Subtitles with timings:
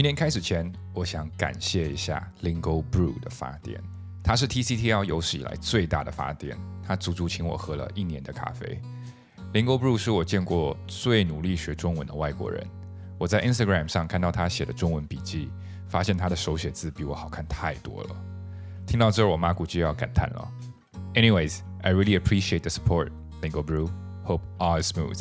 [0.00, 3.78] 今天开始前，我想感谢一下 Lingo Brew 的发电，
[4.24, 8.80] 它是 TCTL 有史以来最大的发电，它足足请我喝了一年的咖啡。
[9.52, 12.66] Lingo Brew 是我见过最努力学中文的外国人。
[13.18, 15.50] 我在 Instagram 上看到他写的中文笔记，
[15.86, 18.16] 发现他的手写字比我好看太多了。
[18.86, 20.50] 听到这儿，我妈估计要感叹了。
[21.12, 23.10] Anyways, I really appreciate the support,
[23.42, 23.90] Lingo Brew.
[24.24, 25.20] Hope all is smooth.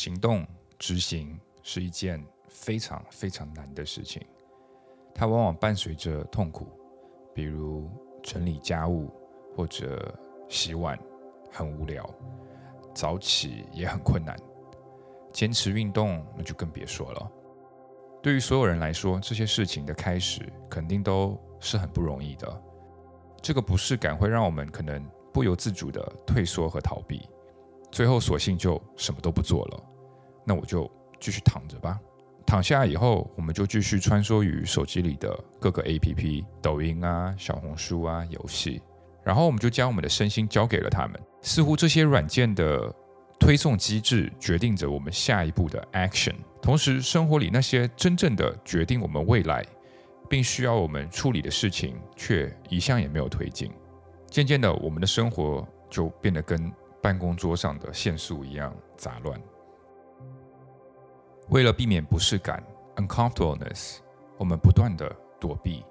[0.00, 0.46] 行动
[0.78, 4.24] 执行是一件非常非常难的事情，
[5.14, 6.68] 它往往伴随着痛苦，
[7.34, 7.86] 比如
[8.22, 9.10] 整理家务
[9.54, 10.18] 或者
[10.48, 10.98] 洗碗
[11.52, 12.08] 很无聊，
[12.94, 14.34] 早起也很困难，
[15.34, 17.30] 坚持运动那就更别说了。
[18.22, 22.62] 对于所有人来说，这些事情的开始肯定都是很不容易的。
[23.42, 27.28] 这个不适感会让我们可能不由自主的退缩和逃避。
[27.92, 29.89] 最后，索性就什么都不做了。
[30.44, 31.98] 那我就继续躺着吧。
[32.46, 38.82] 躺下以后，我们就继续穿梭于手机里的各个 APP，抖音啊、小红书啊、游戏。
[39.22, 41.20] 然后，我们就将我们的身心交给了他们。
[41.42, 42.92] 似乎这些软件的
[43.38, 46.34] 推送机制决定着我们下一步的 action。
[46.60, 49.64] 同时，生活里那些真正的决定我们未来，
[50.28, 53.70] 并需要我们处理的事情，却一向也没有推进。
[54.28, 56.72] 渐渐的，我们的生活就变得跟……
[57.02, 59.40] 办公桌上的线束一样杂乱。
[61.50, 62.62] 为了避免不适感
[62.94, 63.96] （uncomfortableness），
[64.38, 65.84] 我们不断的躲避，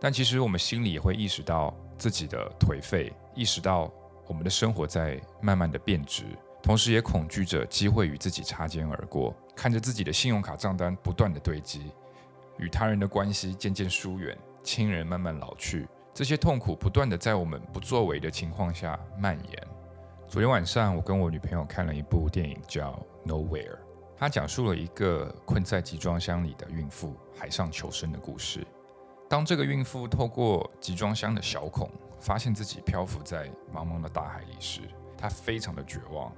[0.00, 3.88] 但其实我们心里也会意识到自己的颓废，意识到
[4.26, 6.24] 我们的生活在慢慢的变质，
[6.60, 11.92] 同时也恐惧着机会与自己擦肩而过，看着自己的信用卡账单不断的堆积，
[12.58, 19.68] 与他人的关系渐渐疏远，亲人慢慢老去，这些痛苦不断的在我们不作为的情况下蔓延。
[20.26, 23.00] 昨天晚上，我跟我女朋友看了一部电影，叫
[23.30, 23.76] 《Nowhere》。
[24.18, 28.66] 他讲述了一个困在集装箱里的孕妇海上求生的故事。
[29.28, 34.80] 当这个孕妇透过集装箱的小孔，发现自己漂浮在茫茫的大海里时，
[35.16, 36.32] 她非常的绝望，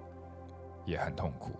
[0.84, 1.52] 也很痛苦。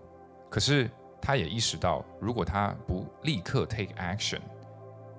[0.49, 0.89] 可是，
[1.19, 4.41] 她也意识到，如果她不立刻 take action，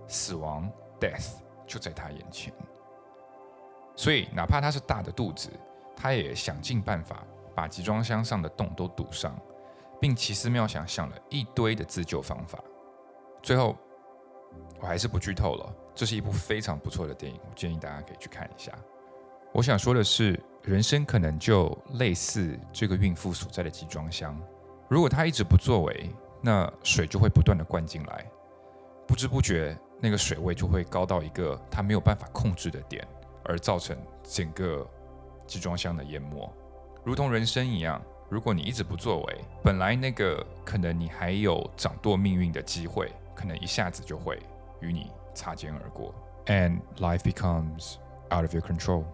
[0.06, 0.70] 死亡
[1.00, 1.32] （death）
[1.66, 2.52] 就在她眼前。
[3.96, 5.50] 所以，哪怕她是大的肚子。
[5.94, 7.22] 他也想尽办法
[7.54, 9.38] 把集装箱上的洞都堵上，
[10.02, 12.58] 并奇思妙想想了一堆的自救方法。
[13.40, 13.76] 最后，
[14.80, 15.72] 我还是不剧透了。
[15.94, 18.72] 这是一部非常不错的电影，我建议大家可以去看一下。
[19.52, 24.36] 我想说的是，人生可能就类似这个孕妇所在的集装箱。
[24.88, 28.26] 如果她一直不作为，那水就会不断的灌进来，
[29.06, 33.06] 不知不觉那个水位就会高到一个她没有办法控制的点，
[33.44, 34.84] 而造成整个。
[35.44, 36.50] 集装箱的淹没，
[37.04, 38.00] 如同人生一样。
[38.32, 44.40] 如果你一直不作为，本来那个可能你还有掌舵命运的机会，可能一下子就会
[44.80, 46.14] 与你擦肩而过。
[46.46, 47.96] And life becomes
[48.34, 49.04] out of your control。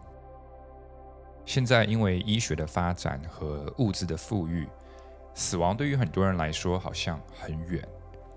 [1.44, 4.68] 现在因为医学的发展和物质的富裕，
[5.34, 7.82] 死亡对于很多人来说好像很远，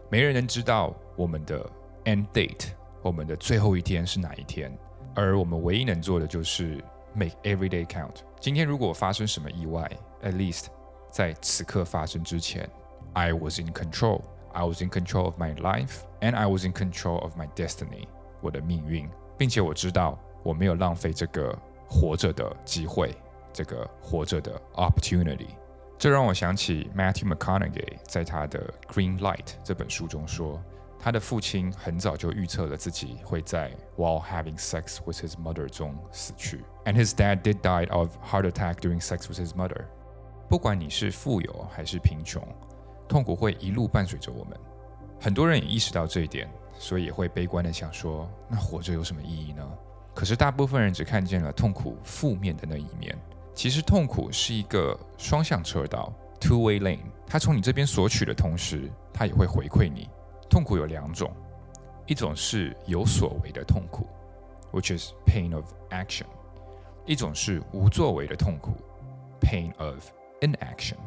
[0.09, 1.63] 没人能知道我们的
[2.05, 2.69] end date，
[3.03, 4.75] 我们的最后一天是哪一天。
[5.13, 6.83] 而我们唯一能做的就是。
[7.13, 8.21] Make every day count。
[8.41, 9.87] 今天如果发生什么意外
[10.23, 10.65] ，at least
[11.11, 12.67] 在此刻发生之前
[13.13, 14.23] ，I was in control。
[14.51, 18.07] I was in control of my life and I was in control of my destiny。
[18.41, 19.07] 我的命运，
[19.37, 21.55] 并且我知道我没有浪费这个
[21.87, 23.15] 活着的机会，
[23.53, 25.49] 这个活着的 opportunity。
[25.99, 30.59] 这让我想起 Matthew McConaughey 在他的《Green Light》这本书中说。
[31.03, 39.01] 他的父亲很早就预测了自己会在 while having sex with his mother 中死去，and his dad did die of heart attack during
[39.01, 39.83] sex with his mother。
[40.47, 42.47] 不管你是富有还是贫穷，
[43.07, 44.55] 痛苦会一路伴随着我们。
[45.19, 46.47] 很多人也意识到这一点，
[46.77, 49.67] 所以也会悲观的想说：那活着有什么意义呢？
[50.13, 53.17] 可是大部分人只看见了痛苦负面的那一面。
[53.55, 60.07] 其实痛苦是一个双向车道 （two-way lane），它从你这边索取的同时，它也会回馈你。
[60.51, 61.33] 痛苦有两种，
[62.05, 64.05] 一种是有所为的痛苦
[64.73, 66.25] ，which is pain of action；
[67.05, 68.73] 一种是无作为的痛苦
[69.39, 70.11] ，pain of
[70.41, 70.97] inaction。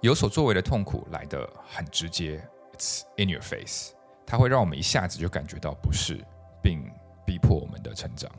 [0.00, 2.40] 有所作为的痛苦来得很直接
[2.72, 3.92] ，it's in your face，
[4.24, 6.24] 它会让我们一下子就感觉到不适，
[6.62, 6.88] 并
[7.26, 8.30] 逼迫我们的成长。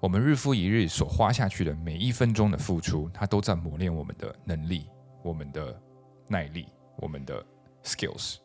[0.00, 4.90] 我们日复一日所花下去的每一分钟的付出，它都在磨练我们的能力、
[5.22, 5.80] 我们的
[6.28, 6.66] 耐力、
[6.98, 7.42] 我们的
[7.82, 8.36] skills。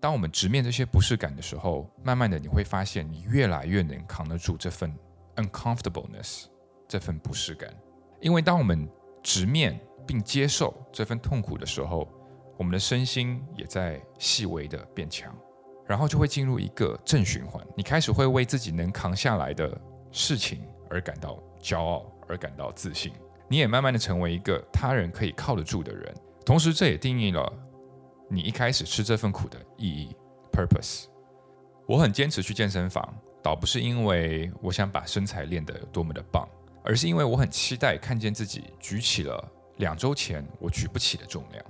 [0.00, 4.94] 当我们直面这些不适感的时候，慢慢的你会发现，你越来越能扛得住这份
[5.36, 6.44] uncomfortableness，
[6.86, 7.74] 这份不适感。
[8.20, 8.88] 因为当我们
[9.22, 12.08] 直面并接受这份痛苦的时候，
[12.56, 15.36] 我们的身心也在细微的变强，
[15.86, 17.64] 然后就会进入一个正循环。
[17.76, 19.80] 你开始会为自己能扛下来的
[20.12, 23.12] 事情而感到骄傲，而感到自信。
[23.48, 26.14] 你也慢慢的成为一个他人可以靠得住的人。
[26.44, 27.52] 同时，这也定义了
[28.28, 30.14] 你一开始吃这份苦的意义
[30.52, 31.06] （purpose）。
[31.86, 36.46] 我很坚持去健身房，倒不是因为我想把身材练得有多么的棒，
[36.84, 39.42] 而是因为我很期待看见自己举起了
[39.76, 41.64] 两周前我举不起的重量。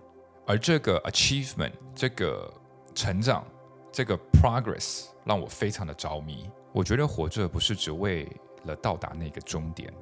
[0.44, 2.52] 而这个 achievement，这个
[2.94, 3.46] 成长，
[3.92, 6.50] 这个 progress，让我非常的着迷。
[6.72, 8.28] 我觉得活着不是只为
[8.64, 9.92] 了到达那个终点，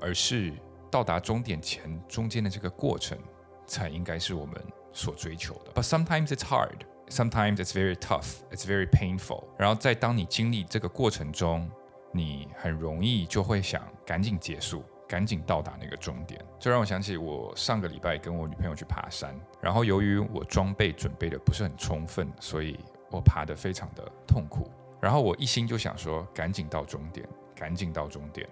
[0.00, 0.52] 而是
[0.90, 3.18] 到达终点前中间的这个过程，
[3.66, 4.62] 才应该是我们
[4.92, 5.72] 所追求的。
[5.74, 6.80] But sometimes it's hard.
[7.10, 9.44] Sometimes it's very tough, it's very painful.
[9.56, 11.70] 然后在当你经历这个过程中，
[12.12, 16.38] 你很容易就会想赶紧结束，赶紧到达那个终点。
[16.58, 22.78] 这让我想起我上个礼拜跟我女朋友去爬山，然后由于我装备准备的不是很充分，所以
[23.10, 24.70] 我爬得非常的痛苦。
[25.00, 27.26] 然后我一心就想说赶紧到终点，
[27.56, 28.46] 赶紧到终点，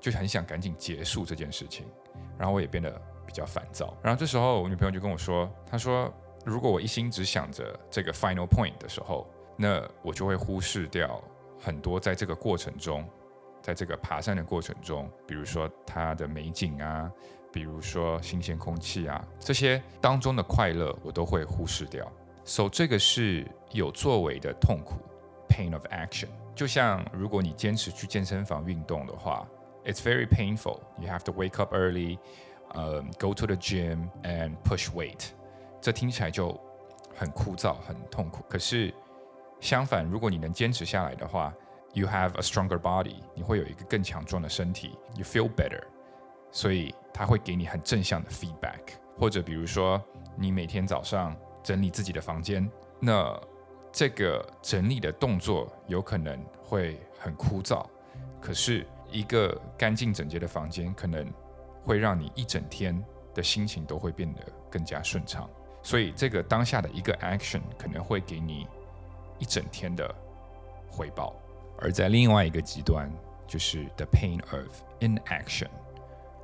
[0.00, 1.86] 就很想赶紧结束这件事情。
[2.36, 3.96] 然后我也变得比较烦躁。
[4.02, 6.12] 然后这时候我女朋友就跟我说，她说。
[6.44, 11.22] 如果我一心只想着这个 final point 的时候，那我就会忽视掉
[11.56, 13.08] 很多在这个过程中，
[13.62, 17.08] 在这个爬山的过程中，比如说它的美景啊，
[17.52, 22.10] 比如说新鲜空气啊，这些当中的快乐我都会忽视掉。
[22.44, 24.96] So 这个是有作为的痛苦
[25.48, 26.26] ，pain of action。
[26.56, 29.46] 就像如果你坚持去健身房运动的话
[29.84, 30.80] ，it's very painful.
[30.98, 32.18] You have to wake up early,
[32.74, 35.28] um, go to the gym and push weight.
[35.80, 36.58] 这听起来就
[37.14, 38.44] 很枯燥、很痛苦。
[38.48, 38.92] 可是
[39.60, 41.52] 相反，如果你能坚持下来的话
[41.92, 45.82] ，you have a stronger body，你会有一个更强壮的身体，you feel better，
[46.50, 48.80] 所以它会给你很正向的 feedback。
[49.18, 50.02] 或者比如说，
[50.36, 53.38] 你每天早上整理自己的房间，那
[53.92, 57.84] 这个整理的动作有可能会很枯燥，
[58.40, 61.30] 可是一个干净整洁的房间，可能
[61.84, 63.02] 会让你一整天
[63.34, 64.40] 的心情都会变得
[64.70, 65.48] 更加顺畅。
[65.82, 68.66] 所以，这个当下的一个 action 可能会给你
[69.38, 70.14] 一整天的
[70.88, 71.34] 回报，
[71.78, 73.10] 而在另外一个极端，
[73.46, 75.68] 就是 the pain of inaction，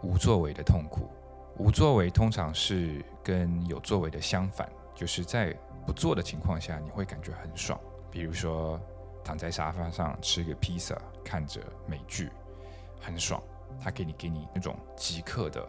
[0.02, 1.08] 无作为的痛苦。
[1.56, 5.52] 无作为通常是跟有作为的相反，就是在
[5.86, 7.78] 不做的情况下，你会感觉很爽。
[8.10, 8.80] 比如说，
[9.24, 12.30] 躺在沙发上吃个披萨，看着美剧，
[13.00, 13.42] 很爽，
[13.80, 15.66] 它给你给你那种即刻的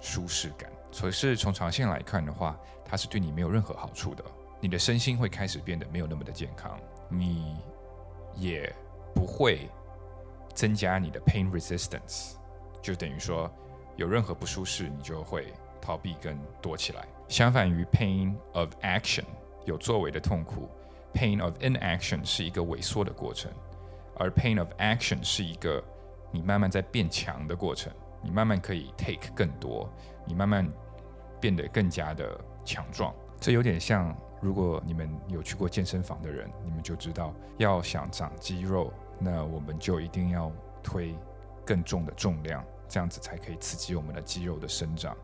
[0.00, 0.70] 舒适感。
[0.96, 4.24] 可是从长线来看的话，它是对你没有任何好处的。
[4.60, 6.78] 你的身心会开始变得没有那么的健康，
[7.08, 7.56] 你
[8.34, 8.74] 也
[9.14, 9.68] 不会
[10.54, 12.36] 增加你的 pain resistance，
[12.80, 13.50] 就等于说
[13.96, 17.06] 有任何不舒适，你就会逃避跟躲起来。
[17.28, 19.24] 相反于 pain of action
[19.66, 20.68] 有作为的痛苦
[21.12, 23.50] ，pain of inaction 是一个萎缩的过程，
[24.16, 25.82] 而 pain of action 是一个
[26.34, 27.90] 你慢慢在变强的过程，
[28.20, 29.88] 你慢慢可以 take 更多，
[30.26, 30.70] 你慢慢。
[31.40, 40.50] 变得更加的强壮，这有点像，如果你们有去过健身房的人，你们就知道，要想长肌肉，那我们就一定要
[40.82, 41.14] 推
[41.62, 45.14] 更重的重量，这样子才可以刺激我们的肌肉的生长。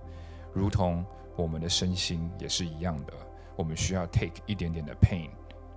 [0.52, 1.02] 如同
[1.36, 3.14] 我们的身心也是一样的，
[3.56, 5.30] 我们需要 take 一点点的 pain，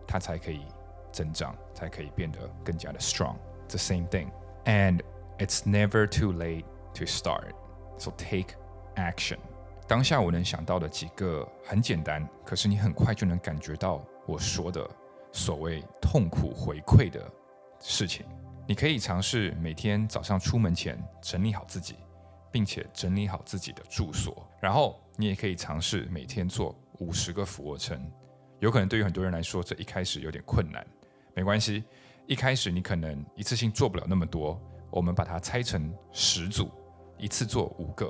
[0.05, 0.65] 它才可以
[1.09, 3.37] 增长，才可以变得更加的 strong。
[3.69, 4.27] The same thing,
[4.65, 4.99] and
[5.43, 7.53] it's never too late to start.
[7.97, 8.55] So take
[8.95, 9.37] action.
[9.87, 14.89] 当下我能想到的几个很简单，可是你很快就能感觉到我说的
[15.33, 17.29] 所谓痛苦回馈的
[17.79, 18.25] 事情。
[18.65, 21.97] 你可以尝试每天早上出门前整理好自己，
[22.49, 24.47] 并且整理好自己的住所。
[24.61, 27.99] 然后你也可以尝试每天做五十个俯卧撑。
[28.59, 30.87] 有可能对于很多人来说，这一开始有点困难，
[31.35, 31.83] 没关系。
[32.25, 34.57] 一开始你可能一次性做不了那么多，
[34.93, 36.71] 我们把它拆成十组，
[37.17, 38.09] 一次做五个。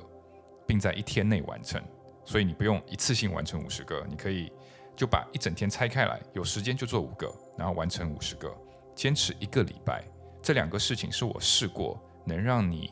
[0.66, 1.84] 并在一天内完成，
[2.24, 4.50] 所以你不用一次性完成五十个，你可以
[4.96, 8.50] 就把一整天拆开来，有时间就做五个，然后完成五十个，
[8.96, 10.02] 坚持一个礼拜。
[10.42, 12.92] 这两个事情是我试过能让你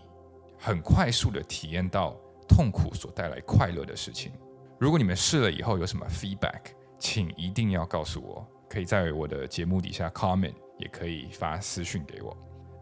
[0.59, 2.13] 很快速的体验到
[2.45, 4.33] 痛苦所带来快乐的事情。
[4.77, 12.35] 如果你们试了以后有什么 feedback，请一定要告诉我，可以在我的节目底下 comment，也可以发私讯给我。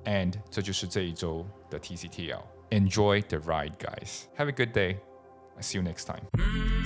[0.05, 4.25] And 这就是这一周的 TCTL。Enjoy the ride, guys.
[4.37, 4.99] Have a good day.
[5.57, 6.78] I see you next time.